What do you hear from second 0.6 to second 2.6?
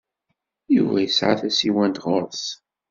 Yuba yesɛa tasiwant ɣer-s.